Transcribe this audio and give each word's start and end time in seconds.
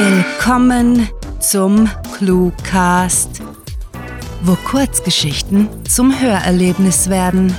Willkommen 0.00 1.08
zum 1.40 1.90
Cluecast, 2.16 3.42
wo 4.42 4.54
Kurzgeschichten 4.54 5.68
zum 5.88 6.16
Hörerlebnis 6.20 7.08
werden. 7.10 7.52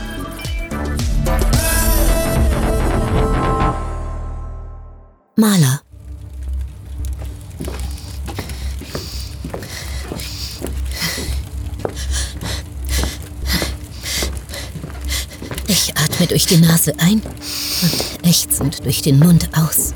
Maler. 5.35 5.81
Ich 15.67 15.93
atme 15.97 16.27
durch 16.27 16.45
die 16.45 16.55
Nase 16.55 16.93
ein 16.99 17.21
und 17.81 18.25
ächzend 18.25 18.85
durch 18.85 19.01
den 19.01 19.19
Mund 19.19 19.49
aus. 19.57 19.93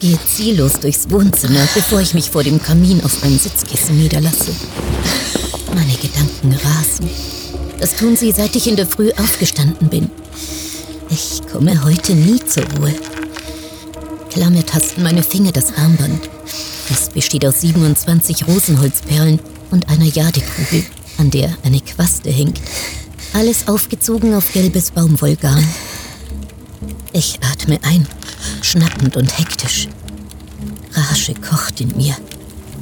Gehe 0.00 0.18
ziellos 0.24 0.80
durchs 0.80 1.10
Wohnzimmer, 1.10 1.68
bevor 1.74 2.00
ich 2.00 2.14
mich 2.14 2.30
vor 2.30 2.42
dem 2.42 2.60
Kamin 2.60 3.04
auf 3.04 3.22
mein 3.22 3.38
Sitzkissen 3.38 3.98
niederlasse. 3.98 4.50
Meine 5.74 5.92
Gedanken 5.92 6.52
rasen. 6.52 7.10
Das 7.78 7.96
tun 7.96 8.16
sie, 8.16 8.32
seit 8.32 8.56
ich 8.56 8.66
in 8.66 8.76
der 8.76 8.86
Früh 8.86 9.10
aufgestanden 9.12 9.90
bin. 9.90 10.10
Ich 11.10 11.42
komme 11.52 11.84
heute 11.84 12.14
nie 12.14 12.42
zur 12.46 12.62
Ruhe. 12.78 12.94
Klamme 14.30 14.64
tasten 14.64 15.02
meine 15.02 15.22
Finger 15.22 15.52
das 15.52 15.74
Armband. 15.76 16.30
Es 16.88 17.10
besteht 17.10 17.44
aus 17.44 17.60
27 17.60 18.48
Rosenholzperlen 18.48 19.38
und 19.70 19.90
einer 19.90 20.06
Jadekugel, 20.06 20.82
an 21.18 21.30
der 21.30 21.54
eine 21.62 21.82
Quaste 21.82 22.30
hängt. 22.30 22.58
Alles 23.34 23.68
aufgezogen 23.68 24.34
auf 24.34 24.50
gelbes 24.54 24.92
Baumwollgarn. 24.92 25.66
Ich 27.12 27.38
atme 27.52 27.78
ein, 27.82 28.06
schnappend 28.70 29.16
und 29.16 29.36
hektisch. 29.36 29.88
Rage 30.92 31.34
kocht 31.34 31.80
in 31.80 31.96
mir. 31.96 32.14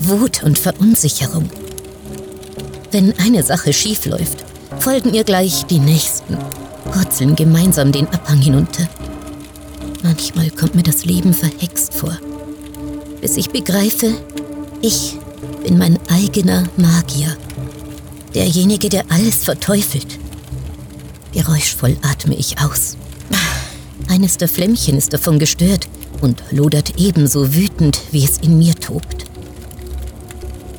Wut 0.00 0.42
und 0.42 0.58
Verunsicherung. 0.58 1.48
Wenn 2.90 3.18
eine 3.18 3.42
Sache 3.42 3.72
schief 3.72 4.04
läuft, 4.04 4.44
folgen 4.80 5.14
ihr 5.14 5.24
gleich 5.24 5.64
die 5.64 5.78
nächsten, 5.78 6.36
purzeln 6.92 7.36
gemeinsam 7.36 7.90
den 7.90 8.06
Abhang 8.08 8.40
hinunter. 8.40 8.86
Manchmal 10.02 10.50
kommt 10.50 10.74
mir 10.74 10.82
das 10.82 11.04
Leben 11.06 11.32
verhext 11.32 11.94
vor, 11.94 12.16
bis 13.20 13.36
ich 13.36 13.50
begreife, 13.50 14.12
ich 14.82 15.16
bin 15.64 15.78
mein 15.78 15.98
eigener 16.08 16.64
Magier, 16.76 17.36
derjenige, 18.34 18.90
der 18.90 19.04
alles 19.10 19.44
verteufelt. 19.44 20.18
Geräuschvoll 21.32 21.96
atme 22.02 22.36
ich 22.36 22.60
aus. 22.60 22.96
Eines 24.08 24.38
der 24.38 24.48
Flämmchen 24.48 24.96
ist 24.96 25.12
davon 25.12 25.38
gestört 25.38 25.86
und 26.20 26.42
lodert 26.50 26.98
ebenso 26.98 27.54
wütend, 27.54 28.00
wie 28.10 28.24
es 28.24 28.38
in 28.38 28.58
mir 28.58 28.74
tobt. 28.74 29.26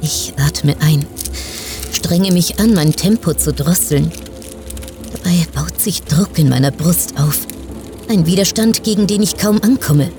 Ich 0.01 0.33
atme 0.37 0.75
ein, 0.81 1.05
strenge 1.91 2.31
mich 2.31 2.59
an, 2.59 2.73
mein 2.73 2.93
Tempo 2.93 3.33
zu 3.33 3.53
drosseln. 3.53 4.11
Dabei 5.11 5.45
baut 5.53 5.79
sich 5.79 6.03
Druck 6.03 6.37
in 6.39 6.49
meiner 6.49 6.71
Brust 6.71 7.19
auf. 7.19 7.39
Ein 8.09 8.25
Widerstand, 8.25 8.83
gegen 8.83 9.05
den 9.05 9.21
ich 9.21 9.37
kaum 9.37 9.61
ankomme. 9.61 10.09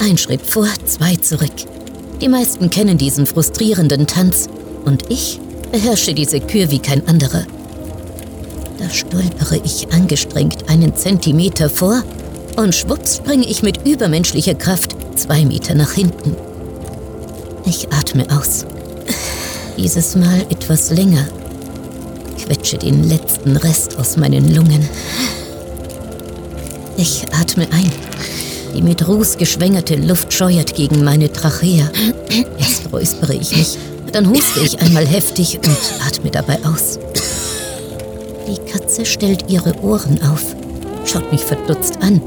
Ein 0.00 0.18
Schritt 0.18 0.42
vor, 0.42 0.68
zwei 0.84 1.16
zurück. 1.16 1.52
Die 2.20 2.28
meisten 2.28 2.70
kennen 2.70 2.98
diesen 2.98 3.26
frustrierenden 3.26 4.06
Tanz 4.06 4.48
und 4.84 5.10
ich 5.10 5.40
beherrsche 5.70 6.12
diese 6.12 6.40
Kür 6.40 6.70
wie 6.70 6.78
kein 6.78 7.06
anderer. 7.08 7.46
Da 8.82 8.90
stolpere 8.90 9.60
ich 9.62 9.92
angestrengt 9.92 10.68
einen 10.68 10.96
Zentimeter 10.96 11.70
vor 11.70 12.02
und 12.56 12.74
schwupps 12.74 13.16
springe 13.16 13.46
ich 13.46 13.62
mit 13.62 13.86
übermenschlicher 13.86 14.54
Kraft 14.54 14.96
zwei 15.14 15.44
Meter 15.44 15.74
nach 15.74 15.92
hinten. 15.92 16.36
Ich 17.64 17.86
atme 17.92 18.26
aus. 18.36 18.66
Dieses 19.76 20.16
Mal 20.16 20.40
etwas 20.50 20.90
länger. 20.90 21.28
Quetsche 22.44 22.76
den 22.76 23.08
letzten 23.08 23.56
Rest 23.56 23.96
aus 23.98 24.16
meinen 24.16 24.52
Lungen. 24.52 24.88
Ich 26.96 27.24
atme 27.40 27.68
ein. 27.70 27.92
Die 28.74 28.82
mit 28.82 29.06
Ruß 29.06 29.36
geschwängerte 29.36 29.94
Luft 29.94 30.32
scheuert 30.32 30.74
gegen 30.74 31.04
meine 31.04 31.30
Trachea. 31.30 31.88
Jetzt 32.58 32.92
räuspere 32.92 33.34
ich 33.34 33.56
mich. 33.56 33.78
Dann 34.10 34.28
huste 34.28 34.60
ich 34.60 34.80
einmal 34.80 35.06
heftig 35.06 35.60
und 35.64 35.78
atme 36.04 36.32
dabei 36.32 36.58
aus. 36.64 36.98
Katze 38.92 39.06
stellt 39.06 39.50
ihre 39.50 39.72
Ohren 39.82 40.20
auf, 40.22 40.54
schaut 41.06 41.32
mich 41.32 41.40
verdutzt 41.40 41.96
an, 42.02 42.20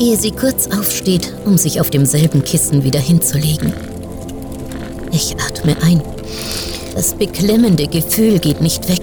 ehe 0.00 0.16
sie 0.16 0.30
kurz 0.30 0.66
aufsteht, 0.68 1.34
um 1.44 1.58
sich 1.58 1.82
auf 1.82 1.90
demselben 1.90 2.42
Kissen 2.42 2.82
wieder 2.82 2.98
hinzulegen. 2.98 3.74
Ich 5.12 5.36
atme 5.36 5.76
ein. 5.82 6.00
Das 6.94 7.12
beklemmende 7.12 7.88
Gefühl 7.88 8.38
geht 8.38 8.62
nicht 8.62 8.88
weg. 8.88 9.02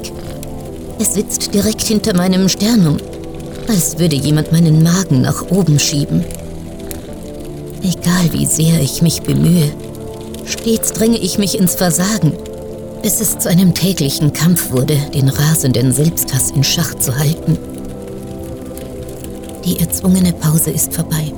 Es 0.97 1.13
sitzt 1.13 1.53
direkt 1.53 1.83
hinter 1.83 2.15
meinem 2.17 2.49
Sternum, 2.49 2.97
als 3.67 3.99
würde 3.99 4.15
jemand 4.15 4.51
meinen 4.51 4.81
Magen 4.81 5.21
nach 5.21 5.51
oben 5.51 5.77
schieben. 5.77 6.25
Egal 7.83 8.31
wie 8.31 8.47
sehr 8.47 8.81
ich 8.81 9.03
mich 9.03 9.21
bemühe, 9.21 9.71
stets 10.47 10.91
dränge 10.91 11.19
ich 11.19 11.37
mich 11.37 11.59
ins 11.59 11.75
Versagen, 11.75 12.33
bis 13.05 13.21
es 13.21 13.37
zu 13.37 13.49
einem 13.49 13.75
täglichen 13.75 14.33
Kampf 14.33 14.71
wurde, 14.71 14.97
den 15.13 15.29
rasenden 15.29 15.91
Selbsthass 15.91 16.49
in 16.49 16.63
Schach 16.63 16.95
zu 16.95 17.15
halten. 17.15 17.55
Die 19.63 19.79
erzwungene 19.79 20.33
Pause 20.33 20.71
ist 20.71 20.91
vorbei. 20.91 21.31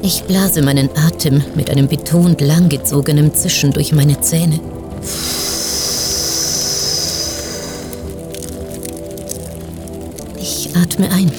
Ich 0.00 0.22
blase 0.22 0.62
meinen 0.62 0.88
Atem 0.96 1.44
mit 1.56 1.68
einem 1.68 1.88
betont 1.88 2.40
langgezogenen 2.40 3.34
Zischen 3.34 3.70
durch 3.72 3.92
meine 3.92 4.18
Zähne. 4.22 4.58
Ich 10.40 10.70
atme 10.74 11.10
ein. 11.10 11.30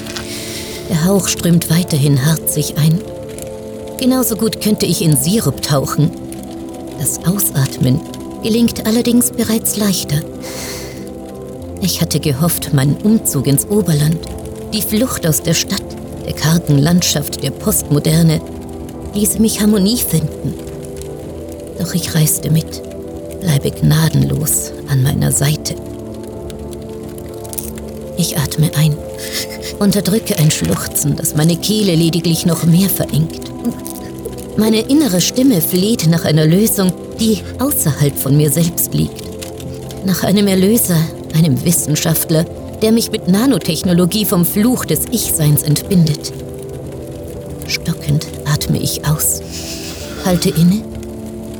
Der 0.88 1.06
Hauch 1.06 1.26
strömt 1.26 1.70
weiterhin 1.70 2.24
harzig 2.24 2.76
ein. 2.78 3.00
Genauso 3.98 4.36
gut 4.36 4.60
könnte 4.60 4.86
ich 4.86 5.02
in 5.02 5.16
Sirup 5.16 5.60
tauchen. 5.60 6.12
Das 7.00 7.18
Ausatmen 7.26 8.00
gelingt 8.42 8.86
allerdings 8.86 9.30
bereits 9.30 9.76
leichter. 9.76 10.20
Ich 11.80 12.00
hatte 12.00 12.20
gehofft, 12.20 12.72
mein 12.72 12.96
Umzug 12.96 13.46
ins 13.46 13.66
Oberland, 13.68 14.18
die 14.72 14.82
Flucht 14.82 15.26
aus 15.26 15.42
der 15.42 15.54
Stadt, 15.54 15.82
der 16.26 16.34
kargen 16.34 16.78
Landschaft 16.78 17.42
der 17.42 17.50
Postmoderne, 17.50 18.40
ließe 19.14 19.40
mich 19.40 19.60
Harmonie 19.60 19.96
finden. 19.96 20.54
Doch 21.78 21.94
ich 21.94 22.14
reiste 22.14 22.50
mit, 22.50 22.82
bleibe 23.40 23.70
gnadenlos 23.70 24.72
an 24.88 25.02
meiner 25.02 25.32
Seite. 25.32 25.74
Ich 28.16 28.36
atme 28.36 28.70
ein, 28.76 28.96
unterdrücke 29.78 30.36
ein 30.38 30.50
Schluchzen, 30.50 31.14
das 31.16 31.36
meine 31.36 31.56
Kehle 31.56 31.94
lediglich 31.94 32.46
noch 32.46 32.64
mehr 32.64 32.88
verengt. 32.88 33.48
Meine 34.56 34.80
innere 34.80 35.20
Stimme 35.20 35.60
fleht 35.60 36.08
nach 36.08 36.24
einer 36.24 36.44
Lösung, 36.44 36.87
die 37.20 37.38
außerhalb 37.58 38.16
von 38.16 38.36
mir 38.36 38.50
selbst 38.50 38.94
liegt. 38.94 39.24
Nach 40.04 40.22
einem 40.24 40.46
Erlöser, 40.46 40.98
einem 41.34 41.64
Wissenschaftler, 41.64 42.44
der 42.82 42.92
mich 42.92 43.10
mit 43.10 43.28
Nanotechnologie 43.28 44.24
vom 44.24 44.44
Fluch 44.44 44.84
des 44.84 45.00
Ich-Seins 45.10 45.62
entbindet. 45.62 46.32
Stockend 47.66 48.26
atme 48.46 48.78
ich 48.78 49.06
aus, 49.06 49.42
halte 50.24 50.50
inne 50.50 50.82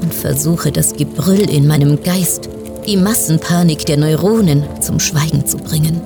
und 0.00 0.14
versuche 0.14 0.72
das 0.72 0.94
Gebrüll 0.94 1.50
in 1.50 1.66
meinem 1.66 2.02
Geist, 2.02 2.48
die 2.86 2.96
Massenpanik 2.96 3.84
der 3.86 3.98
Neuronen 3.98 4.64
zum 4.80 5.00
Schweigen 5.00 5.44
zu 5.44 5.58
bringen. 5.58 6.00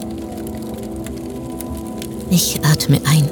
Ich 2.30 2.60
atme 2.64 3.00
ein. 3.04 3.28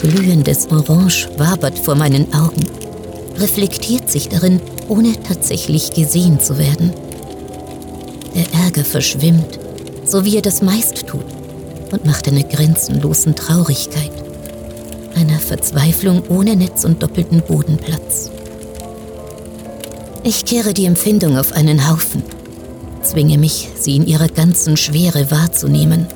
Glühendes 0.00 0.68
Orange 0.70 1.28
wabert 1.36 1.78
vor 1.78 1.96
meinen 1.96 2.32
Augen, 2.32 2.64
reflektiert 3.38 4.10
sich 4.10 4.28
darin, 4.28 4.60
ohne 4.88 5.12
tatsächlich 5.22 5.90
gesehen 5.92 6.40
zu 6.40 6.58
werden. 6.58 6.92
Der 8.34 8.46
Ärger 8.64 8.84
verschwimmt, 8.84 9.58
so 10.04 10.24
wie 10.24 10.36
er 10.36 10.42
das 10.42 10.62
meist 10.62 11.06
tut, 11.06 11.24
und 11.90 12.04
macht 12.04 12.28
einer 12.28 12.42
grenzenlosen 12.42 13.34
Traurigkeit, 13.34 14.12
einer 15.14 15.38
Verzweiflung 15.38 16.22
ohne 16.28 16.56
Netz 16.56 16.84
und 16.84 17.02
doppelten 17.02 17.42
Bodenplatz. 17.42 18.30
Ich 20.22 20.44
kehre 20.44 20.74
die 20.74 20.86
Empfindung 20.86 21.38
auf 21.38 21.52
einen 21.52 21.88
Haufen, 21.88 22.22
zwinge 23.02 23.38
mich, 23.38 23.68
sie 23.78 23.96
in 23.96 24.06
ihrer 24.06 24.28
ganzen 24.28 24.76
Schwere 24.76 25.30
wahrzunehmen 25.30 26.06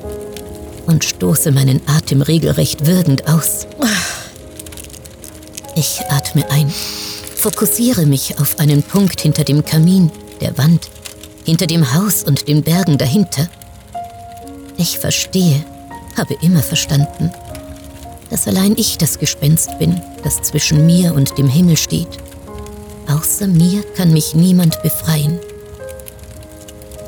und 0.85 1.05
stoße 1.05 1.51
meinen 1.51 1.81
Atem 1.87 2.21
regelrecht 2.21 2.85
würgend 2.85 3.27
aus. 3.27 3.67
Ich 5.75 6.01
atme 6.09 6.49
ein, 6.51 6.71
fokussiere 7.41 8.05
mich 8.05 8.39
auf 8.39 8.59
einen 8.59 8.83
Punkt 8.83 9.19
hinter 9.21 9.43
dem 9.43 9.65
Kamin, 9.65 10.11
der 10.41 10.57
Wand, 10.59 10.89
hinter 11.43 11.65
dem 11.65 11.93
Haus 11.93 12.23
und 12.23 12.47
den 12.47 12.61
Bergen 12.61 12.99
dahinter. 12.99 13.47
Ich 14.77 14.99
verstehe, 14.99 15.65
habe 16.15 16.35
immer 16.41 16.61
verstanden, 16.61 17.31
dass 18.29 18.47
allein 18.47 18.75
ich 18.77 18.97
das 18.97 19.17
Gespenst 19.17 19.77
bin, 19.79 19.99
das 20.23 20.41
zwischen 20.43 20.85
mir 20.85 21.15
und 21.15 21.37
dem 21.37 21.49
Himmel 21.49 21.77
steht. 21.77 22.19
außer 23.07 23.47
mir 23.47 23.83
kann 23.95 24.13
mich 24.13 24.35
niemand 24.35 24.81
befreien. 24.83 25.39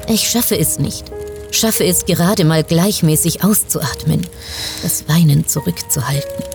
Ich 0.10 0.28
schaffe 0.28 0.58
es 0.58 0.80
nicht, 0.80 1.06
schaffe 1.52 1.86
es 1.86 2.06
gerade 2.06 2.44
mal 2.44 2.64
gleichmäßig 2.64 3.44
auszuatmen, 3.44 4.28
das 4.82 5.08
Weinen 5.08 5.48
zurückzuhalten. 5.48 6.53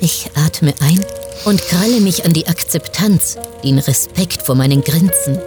Ich 0.00 0.30
atme 0.34 0.74
ein 0.80 1.04
und 1.44 1.60
kralle 1.60 2.00
mich 2.00 2.24
an 2.24 2.32
die 2.32 2.46
Akzeptanz, 2.46 3.36
den 3.64 3.78
Respekt 3.78 4.42
vor 4.42 4.54
meinen 4.54 4.82
Grenzen. 4.82 5.38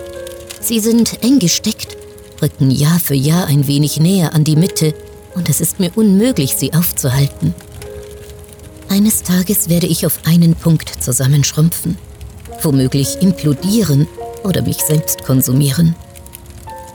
Sie 0.60 0.80
sind 0.80 1.24
eng 1.24 1.40
gesteckt, 1.40 1.96
rücken 2.42 2.70
Jahr 2.70 3.00
für 3.00 3.14
Jahr 3.16 3.48
ein 3.48 3.68
wenig 3.68 4.00
näher 4.00 4.34
an 4.34 4.44
die 4.44 4.58
Mitte 4.58 4.94
und 5.36 5.50
es 5.50 5.62
ist 5.62 5.80
mir 5.80 5.92
unmöglich, 5.96 6.56
sie 6.56 6.74
aufzuhalten. 6.74 7.56
Eines 8.90 9.24
Tages 9.24 9.70
werde 9.70 9.88
ich 9.88 10.06
auf 10.06 10.20
einen 10.26 10.54
Punkt 10.54 11.02
zusammenschrumpfen, 11.02 11.98
womöglich 12.62 13.22
implodieren 13.22 14.06
oder 14.44 14.62
mich 14.64 14.80
selbst 14.80 15.24
konsumieren. 15.24 15.96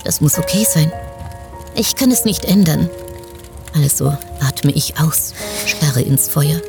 Das 0.05 0.21
muss 0.21 0.39
okay 0.39 0.67
sein. 0.69 0.93
Ich 1.75 1.97
kann 1.97 2.11
es 2.11 2.27
nicht 2.27 2.45
ändern. 2.45 2.91
Also 3.75 4.15
atme 4.41 4.73
ich 4.73 4.99
aus, 5.01 5.33
starre 5.67 6.03
ins 6.03 6.29
Feuer, 6.29 6.61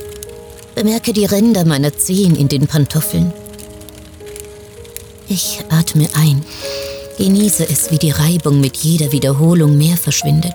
bemerke 0.78 1.12
die 1.12 1.26
Ränder 1.26 1.66
meiner 1.66 1.98
Zehen 1.98 2.36
in 2.36 2.50
den 2.50 2.68
Pantoffeln. 2.68 3.34
Ich 5.28 5.60
atme 5.70 6.08
ein, 6.14 6.46
genieße 7.18 7.68
es, 7.68 7.90
wie 7.90 7.98
die 7.98 8.12
Reibung 8.12 8.62
mit 8.62 8.78
jeder 8.78 9.12
Wiederholung 9.12 9.76
mehr 9.76 9.98
verschwindet 9.98 10.54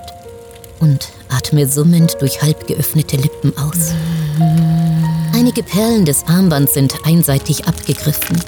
und 0.79 1.09
atme 1.29 1.67
summend 1.67 2.19
durch 2.21 2.41
halb 2.41 2.69
geöffnete 2.69 3.17
Lippen 3.17 3.53
aus. 3.59 3.95
Einige 5.35 5.65
Perlen 5.65 6.05
des 6.05 6.23
Armbands 6.29 6.75
sind 6.75 6.95
einseitig 7.03 7.67
abgegriffen. 7.67 8.41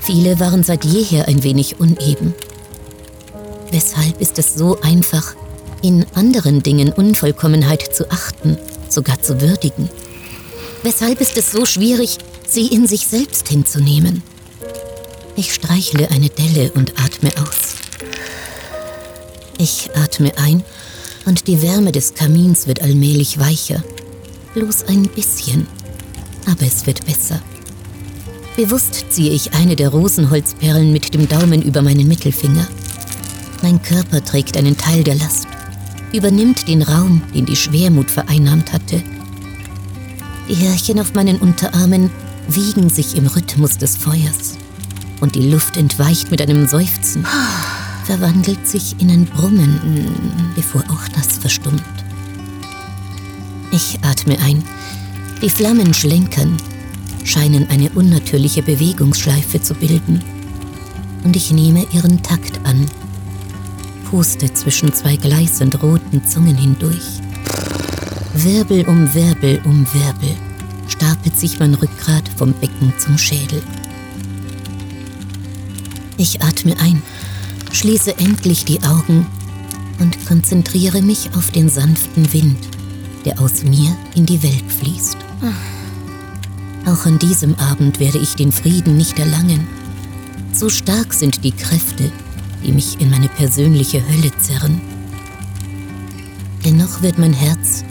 Viele 0.00 0.40
waren 0.40 0.64
seit 0.64 0.84
jeher 0.84 1.28
ein 1.28 1.44
wenig 1.44 1.78
uneben. 1.78 2.34
Weshalb 3.70 4.20
ist 4.20 4.36
es 4.40 4.56
so 4.56 4.80
einfach, 4.80 5.36
in 5.80 6.06
anderen 6.14 6.64
Dingen 6.64 6.92
Unvollkommenheit 6.92 7.94
zu 7.94 8.10
achten, 8.10 8.58
sogar 8.88 9.22
zu 9.22 9.40
würdigen? 9.40 9.88
Weshalb 10.82 11.20
ist 11.20 11.36
es 11.36 11.52
so 11.52 11.66
schwierig, 11.66 12.18
sie 12.46 12.66
in 12.66 12.86
sich 12.86 13.06
selbst 13.06 13.48
hinzunehmen? 13.48 14.22
Ich 15.36 15.52
streichle 15.52 16.10
eine 16.10 16.28
Delle 16.28 16.72
und 16.72 16.94
atme 17.00 17.30
aus. 17.40 17.74
Ich 19.58 19.90
atme 19.94 20.32
ein 20.38 20.64
und 21.26 21.46
die 21.46 21.62
Wärme 21.62 21.92
des 21.92 22.14
Kamins 22.14 22.66
wird 22.66 22.80
allmählich 22.80 23.38
weicher. 23.38 23.82
Bloß 24.54 24.84
ein 24.84 25.08
bisschen. 25.08 25.66
Aber 26.46 26.62
es 26.62 26.86
wird 26.86 27.04
besser. 27.04 27.42
Bewusst 28.56 29.06
ziehe 29.10 29.32
ich 29.32 29.52
eine 29.54 29.76
der 29.76 29.90
Rosenholzperlen 29.90 30.92
mit 30.92 31.12
dem 31.12 31.28
Daumen 31.28 31.62
über 31.62 31.82
meinen 31.82 32.08
Mittelfinger. 32.08 32.66
Mein 33.62 33.82
Körper 33.82 34.24
trägt 34.24 34.56
einen 34.56 34.76
Teil 34.76 35.04
der 35.04 35.16
Last, 35.16 35.46
übernimmt 36.12 36.66
den 36.66 36.82
Raum, 36.82 37.22
den 37.34 37.46
die 37.46 37.56
Schwermut 37.56 38.10
vereinnahmt 38.10 38.72
hatte. 38.72 39.02
Die 40.48 40.54
Härchen 40.54 40.98
auf 40.98 41.14
meinen 41.14 41.38
Unterarmen 41.38 42.10
wiegen 42.48 42.88
sich 42.88 43.16
im 43.16 43.26
Rhythmus 43.26 43.76
des 43.76 43.96
Feuers 43.96 44.56
und 45.20 45.34
die 45.34 45.50
Luft 45.50 45.76
entweicht 45.76 46.30
mit 46.30 46.40
einem 46.40 46.66
Seufzen 46.66 47.26
verwandelt 48.04 48.66
sich 48.66 48.98
in 49.00 49.10
ein 49.10 49.26
Brummen, 49.26 49.78
bevor 50.56 50.82
auch 50.88 51.06
das 51.14 51.36
verstummt. 51.36 51.82
Ich 53.70 53.98
atme 54.02 54.38
ein. 54.40 54.64
Die 55.42 55.50
Flammen 55.50 55.92
schlenkern, 55.92 56.56
scheinen 57.24 57.68
eine 57.68 57.90
unnatürliche 57.90 58.62
Bewegungsschleife 58.62 59.60
zu 59.60 59.74
bilden. 59.74 60.24
Und 61.22 61.36
ich 61.36 61.52
nehme 61.52 61.86
ihren 61.92 62.22
Takt 62.22 62.58
an, 62.64 62.86
puste 64.10 64.54
zwischen 64.54 64.94
zwei 64.94 65.16
gleißend 65.16 65.82
roten 65.82 66.24
Zungen 66.26 66.56
hindurch. 66.56 67.20
Wirbel 68.44 68.86
um 68.86 69.12
Wirbel 69.14 69.60
um 69.64 69.84
Wirbel 69.92 70.36
stapelt 70.86 71.36
sich 71.36 71.58
mein 71.58 71.74
Rückgrat 71.74 72.28
vom 72.36 72.52
Becken 72.52 72.92
zum 72.98 73.18
Schädel. 73.18 73.62
Ich 76.18 76.40
atme 76.42 76.78
ein 76.78 77.02
schließe 77.72 78.16
endlich 78.18 78.64
die 78.64 78.80
Augen 78.82 79.26
und 79.98 80.24
konzentriere 80.26 81.02
mich 81.02 81.30
auf 81.36 81.50
den 81.50 81.68
sanften 81.68 82.32
Wind, 82.32 82.58
der 83.24 83.40
aus 83.40 83.64
mir 83.64 83.96
in 84.14 84.24
die 84.24 84.42
Welt 84.42 84.70
fließt. 84.80 85.16
Auch 86.86 87.06
an 87.06 87.18
diesem 87.18 87.56
Abend 87.56 87.98
werde 87.98 88.18
ich 88.18 88.36
den 88.36 88.52
Frieden 88.52 88.96
nicht 88.96 89.18
erlangen. 89.18 89.66
So 90.52 90.68
stark 90.68 91.12
sind 91.12 91.44
die 91.44 91.52
Kräfte, 91.52 92.10
die 92.64 92.72
mich 92.72 93.00
in 93.00 93.10
meine 93.10 93.28
persönliche 93.28 94.00
Hölle 94.08 94.30
zerren. 94.38 94.80
Dennoch 96.64 97.02
wird 97.02 97.18
mein 97.18 97.32
Herz 97.32 97.84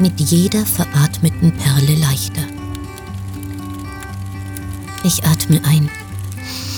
mit 0.00 0.20
jeder 0.20 0.64
veratmeten 0.64 1.52
Perle 1.52 1.94
leichter. 1.94 2.42
Ich 5.04 5.24
atme 5.24 5.60
ein 5.64 5.90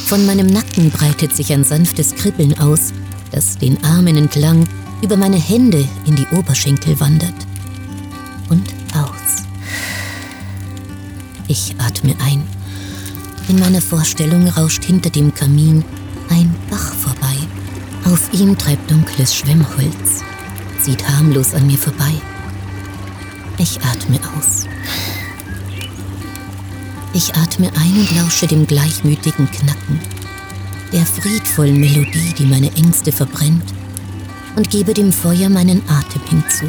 von 0.07 0.25
meinem 0.25 0.47
Nacken 0.47 0.93
breitet 0.93 1.35
sich 1.35 1.53
ein 1.53 1.65
sanftes 1.65 2.15
Kribbeln 2.15 2.57
aus, 2.61 2.93
das 3.33 3.59
den 3.59 3.83
Armen 3.83 4.17
entlang 4.17 4.65
über 5.03 5.17
meine 5.17 5.37
Hände 5.37 5.85
in 6.05 6.15
die 6.15 6.27
Oberschenkel 6.31 7.01
wandert. 7.01 7.35
Und 8.49 8.63
aus. 8.95 9.43
Ich 11.49 11.75
atme 11.79 12.15
ein. 12.25 12.45
In 13.49 13.59
meiner 13.59 13.83
Vorstellung 13.83 14.47
rauscht 14.47 14.85
hinter 14.85 15.11
dem 15.11 15.35
Kamin 15.35 15.85
ein 16.31 16.55
Bach 16.71 16.95
vorbei. 16.95 17.37
Auf 18.05 18.33
ihm 18.33 18.57
treibt 18.57 18.89
dunkles 18.89 19.35
Schwemmholz, 19.35 20.23
zieht 20.81 21.07
harmlos 21.09 21.53
an 21.53 21.67
mir 21.67 21.79
vorbei. 21.79 22.13
Ich 23.59 23.81
atme 23.81 24.21
aus. 24.37 24.67
Ich 27.15 27.35
atme 27.35 27.69
ein 27.75 27.99
und 27.99 28.15
lausche 28.15 28.47
dem 28.47 28.67
gleichmütigen 28.67 29.51
Knacken, 29.51 29.99
der 30.93 31.07
friedvollen 31.07 31.81
Melodie, 31.81 32.35
die 32.39 32.45
meine 32.45 32.71
Ängste 32.77 33.13
verbrennt, 33.13 33.65
und 34.57 34.69
gebe 34.69 34.93
dem 34.93 35.11
Feuer 35.11 35.49
meinen 35.49 35.81
Atem 35.89 36.21
hinzu. 36.29 36.67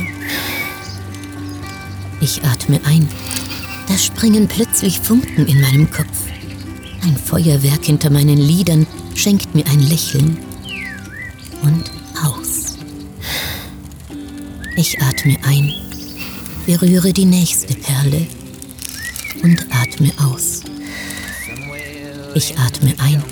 Ich 2.21 2.41
atme 2.45 2.79
ein. 2.85 3.07
Da 3.89 3.97
springen 3.97 4.47
plötzlich 4.47 4.99
Funken 5.01 5.45
in 5.45 5.59
meinem 5.59 5.91
Kopf. 5.91 6.27
Ein 7.03 7.17
Feuerwerk 7.17 7.83
hinter 7.83 8.09
meinen 8.09 8.37
Lidern 8.37 8.87
schenkt 9.13 9.53
mir 9.53 9.65
ein 9.67 9.81
Lächeln. 9.81 10.37
Und 11.61 11.91
aus. 12.23 12.77
Ich 14.77 15.01
atme 15.01 15.37
ein, 15.43 15.73
berühre 16.67 17.13
die 17.13 17.23
nächste 17.23 17.73
Perle 17.75 18.27
und 19.41 19.65
atme 19.71 20.11
aus. 20.19 20.63
Ich 22.35 22.57
atme 22.59 22.93
ein, 22.99 23.23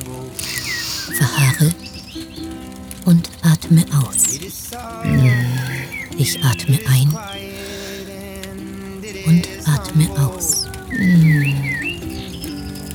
verharre 1.17 1.75
und 3.03 3.29
atme 3.41 3.83
aus. 4.01 4.39
Ich 6.17 6.41
atme 6.45 6.79
ein 6.87 7.09
und 9.25 9.49
atme 9.65 10.09
aus. 10.17 10.67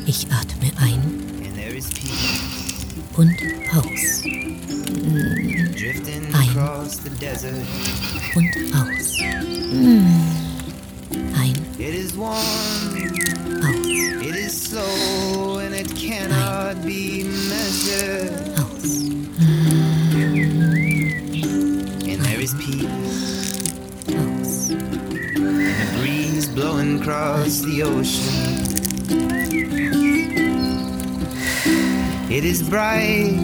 Ich 0.06 0.26
atme 0.32 0.72
ein 0.80 1.02
und 3.14 3.36
aus. 3.74 4.22
Ein 6.32 6.56
und 8.34 8.56
aus. 8.74 8.99
Ocean. 27.90 28.50
It 32.30 32.44
is 32.44 32.62
bright. 32.62 33.36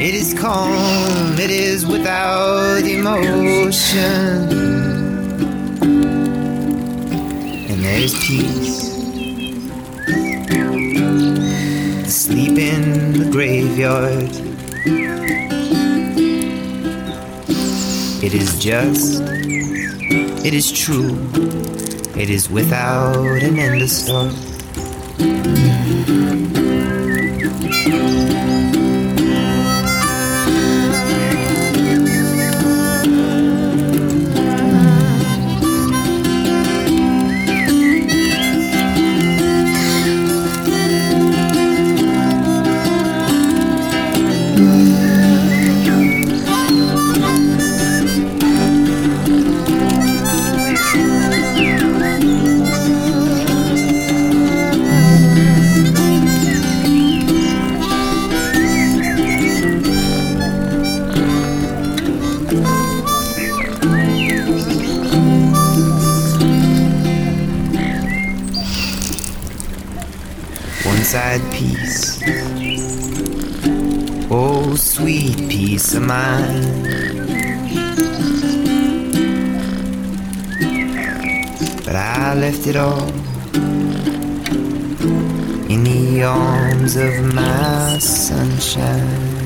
It 0.00 0.14
is 0.14 0.34
calm. 0.38 1.38
It 1.38 1.50
is 1.50 1.84
without 1.86 2.82
emotion. 2.84 4.48
And 7.68 7.84
there's 7.84 8.14
peace. 8.24 8.90
Sleep 12.10 12.58
in 12.58 13.12
the 13.18 13.28
graveyard. 13.30 14.30
It 18.22 18.34
is 18.34 18.58
just, 18.58 19.22
it 20.44 20.54
is 20.54 20.70
true, 20.70 21.16
it 22.16 22.30
is 22.30 22.50
without 22.50 23.16
an 23.16 23.58
end 23.58 23.82
of 23.82 23.90
start. 23.90 24.34
Peace. 71.52 72.20
Oh, 74.30 74.74
sweet 74.74 75.36
peace 75.48 75.94
of 75.94 76.02
mind. 76.02 76.84
But 81.84 81.94
I 81.96 82.34
left 82.34 82.66
it 82.66 82.76
all 82.76 83.08
in 85.70 85.84
the 85.84 86.24
arms 86.24 86.96
of 86.96 87.32
my 87.32 87.98
sunshine. 87.98 89.39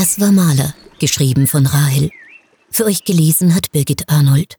Das 0.00 0.18
war 0.18 0.32
Maler, 0.32 0.74
geschrieben 0.98 1.46
von 1.46 1.66
Rahel. 1.66 2.10
Für 2.70 2.86
euch 2.86 3.04
gelesen 3.04 3.54
hat 3.54 3.70
Birgit 3.70 4.08
Arnold. 4.08 4.56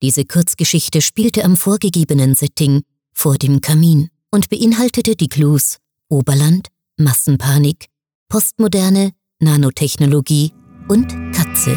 Diese 0.00 0.24
Kurzgeschichte 0.24 1.00
spielte 1.00 1.44
am 1.44 1.56
vorgegebenen 1.56 2.36
Setting 2.36 2.82
vor 3.12 3.36
dem 3.36 3.60
Kamin 3.62 4.10
und 4.30 4.48
beinhaltete 4.48 5.16
die 5.16 5.26
Clues 5.26 5.78
Oberland, 6.08 6.68
Massenpanik, 6.96 7.86
Postmoderne, 8.28 9.10
Nanotechnologie 9.40 10.52
und 10.86 11.08
Katze. 11.32 11.76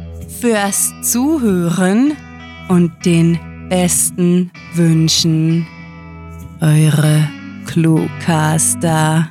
fürs 0.41 0.91
Zuhören 1.03 2.17
und 2.67 3.05
den 3.05 3.37
besten 3.69 4.51
Wünschen. 4.73 5.67
Eure 6.59 7.29
Cluecaster. 7.67 9.29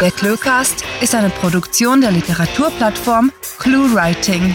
Der 0.00 0.10
Cluecast 0.10 0.84
ist 1.00 1.14
eine 1.14 1.30
Produktion 1.30 2.00
der 2.00 2.12
Literaturplattform 2.12 3.32
ClueWriting. 3.58 4.54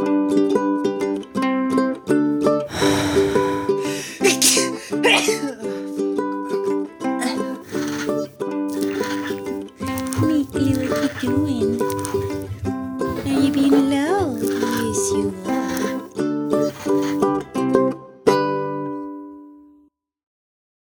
Música 0.00 0.49